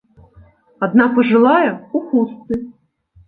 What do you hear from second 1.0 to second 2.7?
пажылая, у хустцы.